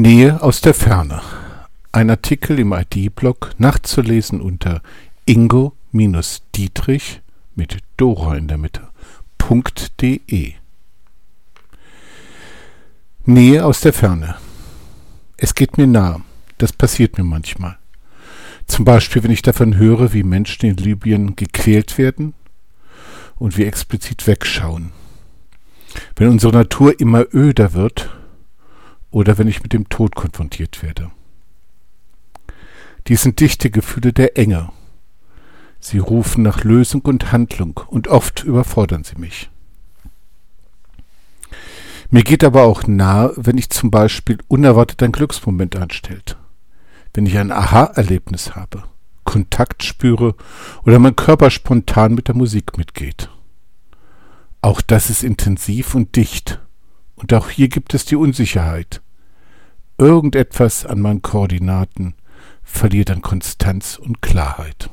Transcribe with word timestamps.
Nähe 0.00 0.40
aus 0.44 0.60
der 0.60 0.74
Ferne. 0.74 1.22
Ein 1.90 2.08
Artikel 2.08 2.60
im 2.60 2.72
ID-Blog 2.72 3.50
nachzulesen 3.58 4.40
unter 4.40 4.80
ingo-dietrich 5.26 7.20
mit 7.56 7.78
Dora 7.96 8.36
in 8.36 8.46
der 8.46 8.58
Mitte. 8.58 8.90
.de 10.00 10.54
Nähe 13.24 13.64
aus 13.64 13.80
der 13.80 13.92
Ferne. 13.92 14.36
Es 15.36 15.56
geht 15.56 15.78
mir 15.78 15.88
nah. 15.88 16.20
Das 16.58 16.72
passiert 16.72 17.18
mir 17.18 17.24
manchmal. 17.24 17.76
Zum 18.68 18.84
Beispiel, 18.84 19.24
wenn 19.24 19.32
ich 19.32 19.42
davon 19.42 19.78
höre, 19.78 20.12
wie 20.12 20.22
Menschen 20.22 20.66
in 20.66 20.76
Libyen 20.76 21.34
gequält 21.34 21.98
werden 21.98 22.34
und 23.34 23.58
wie 23.58 23.64
explizit 23.64 24.28
wegschauen. 24.28 24.92
Wenn 26.14 26.28
unsere 26.28 26.52
Natur 26.52 27.00
immer 27.00 27.24
öder 27.34 27.72
wird 27.72 28.10
oder 29.10 29.38
wenn 29.38 29.48
ich 29.48 29.62
mit 29.62 29.72
dem 29.72 29.88
Tod 29.88 30.14
konfrontiert 30.14 30.82
werde. 30.82 31.10
Dies 33.06 33.22
sind 33.22 33.40
dichte 33.40 33.70
Gefühle 33.70 34.12
der 34.12 34.36
Enge. 34.36 34.70
Sie 35.80 35.98
rufen 35.98 36.42
nach 36.42 36.64
Lösung 36.64 37.02
und 37.02 37.32
Handlung 37.32 37.80
und 37.88 38.08
oft 38.08 38.44
überfordern 38.44 39.04
sie 39.04 39.16
mich. 39.16 39.50
Mir 42.10 42.22
geht 42.22 42.42
aber 42.42 42.64
auch 42.64 42.86
nahe, 42.86 43.32
wenn 43.36 43.58
ich 43.58 43.70
zum 43.70 43.90
Beispiel 43.90 44.38
unerwartet 44.48 45.02
ein 45.02 45.12
Glücksmoment 45.12 45.76
anstellt, 45.76 46.38
wenn 47.14 47.26
ich 47.26 47.36
ein 47.36 47.52
Aha-Erlebnis 47.52 48.54
habe, 48.54 48.84
Kontakt 49.24 49.82
spüre 49.82 50.34
oder 50.84 50.98
mein 50.98 51.16
Körper 51.16 51.50
spontan 51.50 52.14
mit 52.14 52.28
der 52.28 52.34
Musik 52.34 52.78
mitgeht. 52.78 53.30
Auch 54.62 54.80
das 54.80 55.10
ist 55.10 55.22
intensiv 55.22 55.94
und 55.94 56.16
dicht. 56.16 56.60
Und 57.18 57.32
auch 57.34 57.50
hier 57.50 57.68
gibt 57.68 57.94
es 57.94 58.04
die 58.04 58.16
Unsicherheit. 58.16 59.02
Irgendetwas 59.98 60.86
an 60.86 61.00
meinen 61.00 61.22
Koordinaten 61.22 62.14
verliert 62.62 63.10
an 63.10 63.22
Konstanz 63.22 63.96
und 63.96 64.22
Klarheit. 64.22 64.88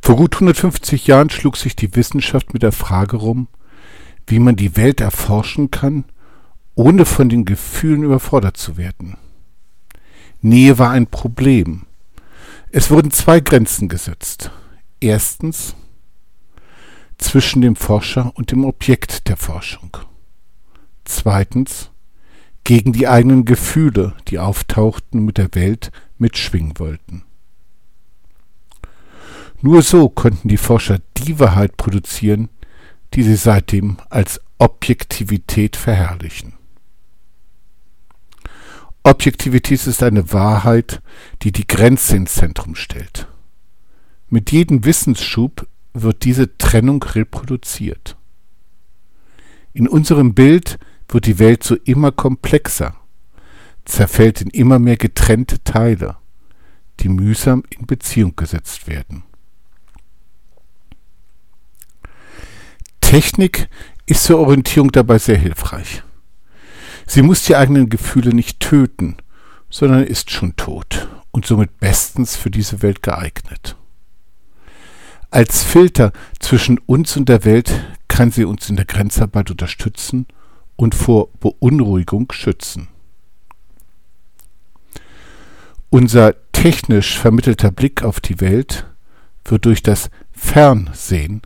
Vor 0.00 0.16
gut 0.16 0.36
150 0.36 1.06
Jahren 1.08 1.30
schlug 1.30 1.56
sich 1.56 1.74
die 1.74 1.94
Wissenschaft 1.96 2.52
mit 2.52 2.62
der 2.62 2.72
Frage 2.72 3.16
rum, 3.16 3.48
wie 4.26 4.38
man 4.38 4.54
die 4.54 4.76
Welt 4.76 5.00
erforschen 5.00 5.70
kann, 5.70 6.04
ohne 6.74 7.04
von 7.04 7.28
den 7.28 7.44
Gefühlen 7.44 8.04
überfordert 8.04 8.56
zu 8.56 8.76
werden. 8.76 9.16
Nähe 10.40 10.78
war 10.78 10.90
ein 10.90 11.08
Problem. 11.08 11.86
Es 12.70 12.90
wurden 12.90 13.10
zwei 13.10 13.40
Grenzen 13.40 13.88
gesetzt. 13.88 14.50
Erstens 15.00 15.74
zwischen 17.22 17.62
dem 17.62 17.76
Forscher 17.76 18.32
und 18.34 18.50
dem 18.50 18.64
Objekt 18.64 19.28
der 19.28 19.36
Forschung. 19.36 19.96
Zweitens 21.04 21.90
gegen 22.64 22.92
die 22.92 23.08
eigenen 23.08 23.44
Gefühle, 23.44 24.14
die 24.28 24.38
auftauchten 24.38 25.20
und 25.20 25.26
mit 25.26 25.38
der 25.38 25.54
Welt 25.54 25.90
mitschwingen 26.18 26.78
wollten. 26.78 27.24
Nur 29.60 29.82
so 29.82 30.08
konnten 30.08 30.48
die 30.48 30.56
Forscher 30.56 31.00
die 31.16 31.38
Wahrheit 31.38 31.76
produzieren, 31.76 32.48
die 33.14 33.22
sie 33.22 33.36
seitdem 33.36 33.98
als 34.10 34.40
Objektivität 34.58 35.76
verherrlichen. 35.76 36.54
Objektivität 39.04 39.86
ist 39.86 40.02
eine 40.02 40.32
Wahrheit, 40.32 41.02
die 41.42 41.52
die 41.52 41.66
Grenze 41.66 42.16
ins 42.16 42.34
Zentrum 42.34 42.74
stellt. 42.74 43.26
Mit 44.28 44.52
jedem 44.52 44.84
Wissensschub 44.84 45.66
wird 45.94 46.24
diese 46.24 46.56
Trennung 46.56 47.02
reproduziert. 47.02 48.16
In 49.72 49.88
unserem 49.88 50.34
Bild 50.34 50.78
wird 51.08 51.26
die 51.26 51.38
Welt 51.38 51.62
so 51.62 51.76
immer 51.84 52.12
komplexer, 52.12 52.96
zerfällt 53.84 54.40
in 54.40 54.48
immer 54.48 54.78
mehr 54.78 54.96
getrennte 54.96 55.62
Teile, 55.64 56.16
die 57.00 57.08
mühsam 57.08 57.62
in 57.70 57.86
Beziehung 57.86 58.36
gesetzt 58.36 58.86
werden. 58.86 59.24
Technik 63.00 63.68
ist 64.06 64.24
zur 64.24 64.38
Orientierung 64.38 64.90
dabei 64.92 65.18
sehr 65.18 65.36
hilfreich. 65.36 66.02
Sie 67.06 67.22
muss 67.22 67.44
die 67.44 67.56
eigenen 67.56 67.88
Gefühle 67.88 68.34
nicht 68.34 68.60
töten, 68.60 69.16
sondern 69.68 70.04
ist 70.04 70.30
schon 70.30 70.56
tot 70.56 71.08
und 71.30 71.46
somit 71.46 71.78
bestens 71.78 72.36
für 72.36 72.50
diese 72.50 72.82
Welt 72.82 73.02
geeignet. 73.02 73.76
Als 75.32 75.62
Filter 75.62 76.12
zwischen 76.40 76.76
uns 76.76 77.16
und 77.16 77.26
der 77.26 77.46
Welt 77.46 77.72
kann 78.06 78.30
sie 78.30 78.44
uns 78.44 78.68
in 78.68 78.76
der 78.76 78.84
Grenzarbeit 78.84 79.50
unterstützen 79.50 80.26
und 80.76 80.94
vor 80.94 81.30
Beunruhigung 81.40 82.30
schützen. 82.32 82.88
Unser 85.88 86.34
technisch 86.52 87.18
vermittelter 87.18 87.70
Blick 87.70 88.02
auf 88.02 88.20
die 88.20 88.42
Welt 88.42 88.86
wird 89.46 89.64
durch 89.64 89.82
das 89.82 90.10
Fernsehen 90.32 91.40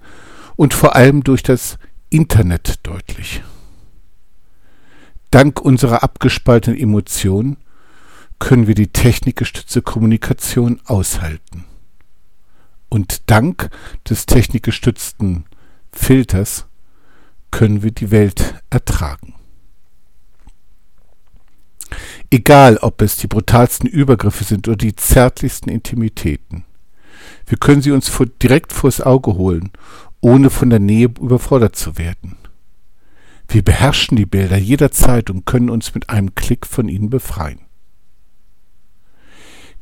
und 0.56 0.74
vor 0.74 0.96
allem 0.96 1.22
durch 1.22 1.44
das 1.44 1.78
Internet 2.10 2.80
deutlich. 2.82 3.44
Dank 5.30 5.60
unserer 5.60 6.02
abgespaltenen 6.02 6.80
Emotionen 6.80 7.56
können 8.40 8.66
wir 8.66 8.74
die 8.74 8.88
technikgestützte 8.88 9.80
Kommunikation 9.80 10.80
aushalten. 10.86 11.66
Und 12.88 13.30
dank 13.30 13.70
des 14.08 14.26
technikgestützten 14.26 15.44
Filters 15.92 16.66
können 17.50 17.82
wir 17.82 17.90
die 17.90 18.10
Welt 18.10 18.54
ertragen. 18.70 19.34
Egal, 22.30 22.78
ob 22.78 23.00
es 23.02 23.16
die 23.16 23.28
brutalsten 23.28 23.88
Übergriffe 23.88 24.44
sind 24.44 24.66
oder 24.68 24.76
die 24.76 24.96
zärtlichsten 24.96 25.70
Intimitäten. 25.70 26.64
Wir 27.46 27.58
können 27.58 27.82
sie 27.82 27.92
uns 27.92 28.08
vor, 28.08 28.26
direkt 28.26 28.72
vors 28.72 29.00
Auge 29.00 29.34
holen 29.34 29.70
ohne 30.20 30.50
von 30.50 30.70
der 30.70 30.80
Nähe 30.80 31.06
überfordert 31.20 31.76
zu 31.76 31.98
werden. 31.98 32.36
Wir 33.48 33.62
beherrschen 33.62 34.16
die 34.16 34.26
Bilder 34.26 34.56
jederzeit 34.56 35.30
und 35.30 35.46
können 35.46 35.70
uns 35.70 35.94
mit 35.94 36.10
einem 36.10 36.34
Klick 36.34 36.66
von 36.66 36.88
ihnen 36.88 37.10
befreien. 37.10 37.60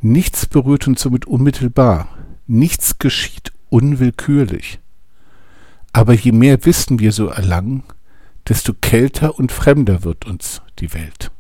Nichts 0.03 0.45
berührt 0.45 0.87
uns 0.87 1.01
somit 1.01 1.25
unmittelbar, 1.25 2.09
nichts 2.47 2.99
geschieht 2.99 3.53
unwillkürlich. 3.71 4.81
Aber 5.93 6.13
je 6.13 6.33
mehr 6.33 6.65
Wissen 6.65 6.99
wir 6.99 7.13
so 7.13 7.29
erlangen, 7.29 7.85
desto 8.49 8.75
kälter 8.75 9.39
und 9.39 9.53
fremder 9.53 10.05
wird 10.05 10.27
uns 10.27 10.61
die 10.79 10.93
Welt. 10.93 11.31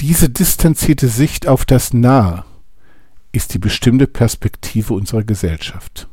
Diese 0.00 0.28
distanzierte 0.28 1.08
Sicht 1.08 1.46
auf 1.46 1.64
das 1.64 1.92
Nahe 1.92 2.44
ist 3.30 3.54
die 3.54 3.58
bestimmte 3.58 4.06
Perspektive 4.06 4.94
unserer 4.94 5.22
Gesellschaft. 5.22 6.08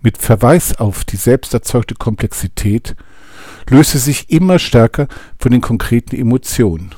Mit 0.00 0.18
Verweis 0.18 0.76
auf 0.76 1.04
die 1.04 1.16
selbst 1.16 1.54
erzeugte 1.54 1.94
Komplexität 1.94 2.94
löst 3.68 3.94
es 3.94 4.04
sich 4.04 4.30
immer 4.30 4.58
stärker 4.58 5.08
von 5.38 5.52
den 5.52 5.60
konkreten 5.60 6.16
Emotionen. 6.16 6.94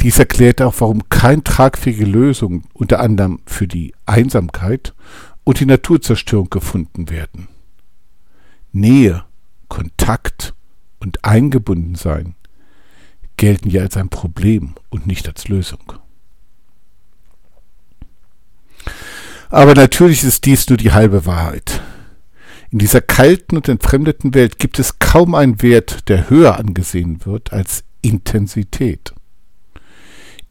Dies 0.00 0.18
erklärt 0.18 0.62
auch, 0.62 0.74
warum 0.78 1.08
keine 1.08 1.42
tragfähige 1.42 2.04
Lösung 2.04 2.64
unter 2.72 3.00
anderem 3.00 3.40
für 3.46 3.66
die 3.66 3.94
Einsamkeit 4.06 4.94
und 5.44 5.60
die 5.60 5.66
Naturzerstörung 5.66 6.50
gefunden 6.50 7.10
werden. 7.10 7.48
Nähe, 8.72 9.24
Kontakt 9.68 10.54
und 11.00 11.24
Eingebundensein 11.24 12.36
gelten 13.36 13.70
ja 13.70 13.82
als 13.82 13.96
ein 13.96 14.08
Problem 14.08 14.74
und 14.90 15.06
nicht 15.06 15.26
als 15.28 15.48
Lösung. 15.48 15.92
Aber 19.50 19.74
natürlich 19.74 20.24
ist 20.24 20.44
dies 20.44 20.68
nur 20.68 20.76
die 20.76 20.92
halbe 20.92 21.24
Wahrheit. 21.24 21.80
In 22.70 22.78
dieser 22.78 23.00
kalten 23.00 23.56
und 23.56 23.68
entfremdeten 23.68 24.34
Welt 24.34 24.58
gibt 24.58 24.78
es 24.78 24.98
kaum 24.98 25.34
einen 25.34 25.62
Wert, 25.62 26.08
der 26.08 26.28
höher 26.28 26.58
angesehen 26.58 27.24
wird 27.24 27.52
als 27.52 27.84
Intensität. 28.02 29.14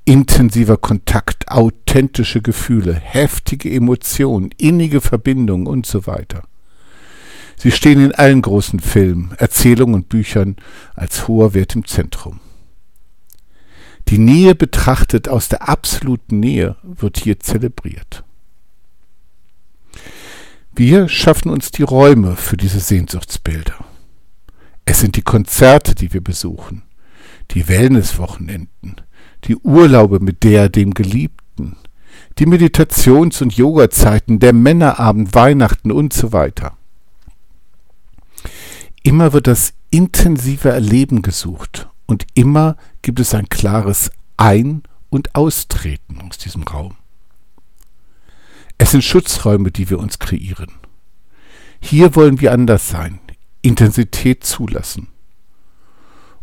Intensiver 0.07 0.77
Kontakt, 0.77 1.49
authentische 1.49 2.41
Gefühle, 2.41 2.93
heftige 2.93 3.69
Emotionen, 3.69 4.51
innige 4.55 5.01
Verbindungen 5.01 5.67
und 5.67 5.85
so 5.85 6.07
weiter. 6.07 6.43
Sie 7.57 7.71
stehen 7.71 8.01
in 8.01 8.15
allen 8.15 8.41
großen 8.41 8.79
Filmen, 8.79 9.33
Erzählungen 9.37 9.95
und 9.95 10.07
Büchern 10.07 10.55
als 10.95 11.27
hoher 11.27 11.53
Wert 11.53 11.75
im 11.75 11.85
Zentrum. 11.85 12.39
Die 14.07 14.17
Nähe 14.17 14.55
betrachtet 14.55 15.27
aus 15.27 15.49
der 15.49 15.67
absoluten 15.67 16.39
Nähe 16.39 16.77
wird 16.83 17.17
hier 17.17 17.41
zelebriert. 17.41 18.23
Wir 20.73 21.09
schaffen 21.09 21.49
uns 21.49 21.71
die 21.71 21.83
Räume 21.83 22.37
für 22.37 22.55
diese 22.55 22.79
Sehnsuchtsbilder. 22.79 23.83
Es 24.85 25.01
sind 25.01 25.17
die 25.17 25.21
Konzerte, 25.21 25.95
die 25.95 26.13
wir 26.13 26.23
besuchen, 26.23 26.83
die 27.51 27.67
Wellnesswochenenden, 27.67 29.01
die 29.47 29.55
Urlaube 29.57 30.19
mit 30.19 30.43
der, 30.43 30.69
dem 30.69 30.93
Geliebten, 30.93 31.77
die 32.37 32.45
Meditations- 32.45 33.41
und 33.41 33.53
Yogazeiten, 33.53 34.39
der 34.39 34.53
Männerabend, 34.53 35.33
Weihnachten 35.33 35.91
und 35.91 36.13
so 36.13 36.33
weiter. 36.33 36.77
Immer 39.03 39.33
wird 39.33 39.47
das 39.47 39.73
intensiver 39.89 40.71
Erleben 40.71 41.21
gesucht 41.21 41.89
und 42.05 42.27
immer 42.33 42.75
gibt 43.01 43.19
es 43.19 43.33
ein 43.33 43.49
klares 43.49 44.11
Ein- 44.35 44.83
und 45.09 45.35
Austreten 45.35 46.21
aus 46.27 46.37
diesem 46.37 46.63
Raum. 46.63 46.95
Es 48.77 48.91
sind 48.91 49.03
Schutzräume, 49.03 49.71
die 49.71 49.89
wir 49.89 49.99
uns 49.99 50.19
kreieren. 50.19 50.71
Hier 51.79 52.15
wollen 52.15 52.41
wir 52.41 52.51
anders 52.51 52.89
sein, 52.89 53.19
Intensität 53.61 54.43
zulassen. 54.43 55.07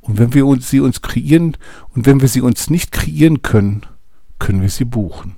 Und 0.05 0.19
wenn 0.19 0.35
wir 0.35 0.47
uns, 0.47 0.69
sie 0.69 0.81
uns 0.81 1.01
kreieren 1.01 1.56
und 1.95 2.05
wenn 2.05 2.21
wir 2.21 2.29
sie 2.29 2.43
uns 2.43 2.69
nicht 2.69 2.93
kreieren 2.93 3.41
können, 3.41 3.87
können 4.39 4.61
wir 4.61 4.69
sie 4.69 4.85
buchen. 4.85 5.37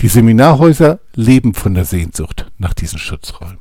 Die 0.00 0.08
Seminarhäuser 0.08 1.00
leben 1.14 1.52
von 1.52 1.74
der 1.74 1.84
Sehnsucht 1.84 2.50
nach 2.56 2.72
diesen 2.72 2.98
Schutzräumen. 2.98 3.58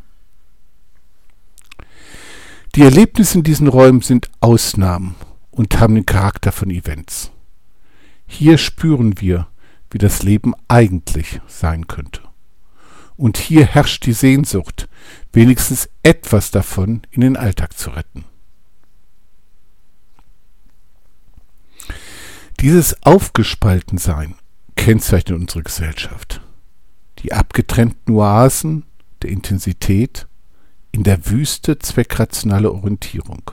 Die 2.76 2.84
Erlebnisse 2.84 3.40
in 3.40 3.44
diesen 3.44 3.68
Räumen 3.68 4.00
sind 4.00 4.32
Ausnahmen 4.40 5.16
und 5.52 5.78
haben 5.82 5.96
den 5.96 6.06
Charakter 6.06 6.54
von 6.54 6.70
Events. 6.70 7.32
Hier 8.26 8.58
spüren 8.58 9.20
wir, 9.20 9.48
wie 9.92 9.98
das 9.98 10.24
Leben 10.24 10.54
eigentlich 10.70 11.42
sein 11.48 11.88
könnte. 11.88 12.22
Und 13.18 13.36
hier 13.38 13.66
herrscht 13.66 14.06
die 14.06 14.14
Sehnsucht, 14.14 14.88
wenigstens 15.34 15.90
etwas 16.04 16.52
davon 16.52 17.02
in 17.12 17.20
den 17.20 17.36
Alltag 17.36 17.78
zu 17.78 17.90
retten. 17.90 18.24
Dieses 22.62 23.02
Aufgespaltensein 23.04 24.36
kennzeichnet 24.76 25.40
unsere 25.40 25.64
Gesellschaft. 25.64 26.42
Die 27.20 27.32
abgetrennten 27.32 28.14
Oasen 28.14 28.84
der 29.22 29.30
Intensität 29.30 30.28
in 30.92 31.04
der 31.04 31.26
Wüste 31.28 31.80
zweckrationale 31.80 32.70
Orientierung. 32.74 33.52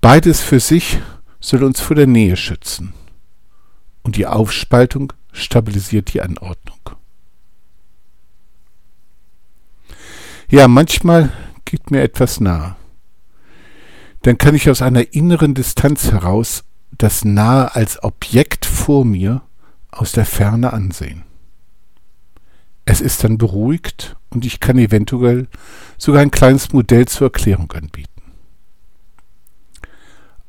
Beides 0.00 0.40
für 0.40 0.58
sich 0.58 1.00
soll 1.38 1.64
uns 1.64 1.80
vor 1.82 1.96
der 1.96 2.06
Nähe 2.06 2.36
schützen 2.36 2.94
und 4.02 4.16
die 4.16 4.26
Aufspaltung 4.26 5.12
stabilisiert 5.30 6.14
die 6.14 6.22
Anordnung. 6.22 6.80
Ja, 10.48 10.66
manchmal 10.66 11.30
geht 11.66 11.90
mir 11.90 12.00
etwas 12.00 12.40
nahe. 12.40 12.76
Dann 14.22 14.38
kann 14.38 14.54
ich 14.54 14.70
aus 14.70 14.80
einer 14.80 15.12
inneren 15.12 15.52
Distanz 15.52 16.10
heraus 16.10 16.64
das 16.98 17.24
Nahe 17.24 17.74
als 17.74 18.02
Objekt 18.02 18.66
vor 18.66 19.04
mir 19.04 19.42
aus 19.90 20.12
der 20.12 20.26
Ferne 20.26 20.72
ansehen. 20.72 21.22
Es 22.84 23.00
ist 23.00 23.22
dann 23.22 23.38
beruhigt 23.38 24.16
und 24.30 24.44
ich 24.44 24.60
kann 24.60 24.78
eventuell 24.78 25.46
sogar 25.96 26.22
ein 26.22 26.30
kleines 26.30 26.72
Modell 26.72 27.06
zur 27.06 27.28
Erklärung 27.28 27.70
anbieten. 27.72 28.08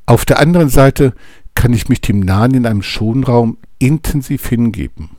Auf 0.06 0.24
der 0.24 0.38
anderen 0.40 0.68
Seite 0.68 1.14
kann 1.54 1.72
ich 1.72 1.88
mich 1.88 2.00
dem 2.00 2.20
Nahen 2.20 2.54
in 2.54 2.66
einem 2.66 2.82
Schonraum 2.82 3.58
intensiv 3.78 4.48
hingeben, 4.48 5.10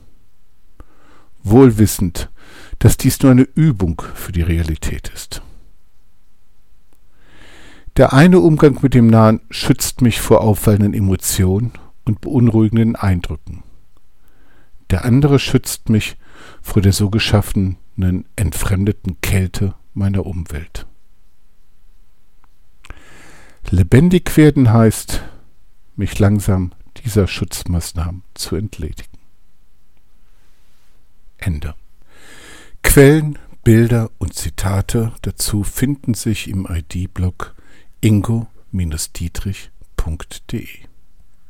wohlwissend, 1.42 2.30
dass 2.78 2.96
dies 2.96 3.22
nur 3.22 3.32
eine 3.32 3.48
Übung 3.54 4.02
für 4.14 4.32
die 4.32 4.42
Realität 4.42 5.10
ist. 5.14 5.42
Der 7.96 8.14
eine 8.14 8.40
Umgang 8.40 8.78
mit 8.82 8.94
dem 8.94 9.06
Nahen 9.06 9.40
schützt 9.50 10.00
mich 10.00 10.20
vor 10.20 10.40
auffallenden 10.40 10.94
Emotionen 10.94 11.72
und 12.04 12.22
beunruhigenden 12.22 12.96
Eindrücken. 12.96 13.62
Der 14.90 15.04
andere 15.04 15.38
schützt 15.38 15.90
mich 15.90 16.16
vor 16.62 16.80
der 16.80 16.92
so 16.92 17.10
geschaffenen 17.10 17.76
entfremdeten 18.36 19.20
Kälte 19.20 19.74
meiner 19.92 20.24
Umwelt. 20.24 20.86
Lebendig 23.68 24.36
werden 24.36 24.72
heißt, 24.72 25.22
mich 25.96 26.18
langsam 26.18 26.72
dieser 27.04 27.26
Schutzmaßnahmen 27.26 28.22
zu 28.34 28.56
entledigen. 28.56 29.18
Ende. 31.36 31.74
Quellen, 32.82 33.38
Bilder 33.64 34.10
und 34.18 34.34
Zitate 34.34 35.12
dazu 35.22 35.62
finden 35.62 36.14
sich 36.14 36.48
im 36.48 36.66
ID-Blog 36.68 37.54
ingo-dietrich.de. 38.02 40.91